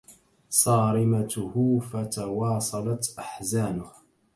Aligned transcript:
صارمته 0.49 1.79
فتواصلت 1.79 3.15
أحزانه 3.19 3.91